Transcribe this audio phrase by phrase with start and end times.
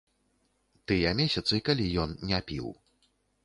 [0.91, 2.77] Тыя месяцы, калі ён не піў.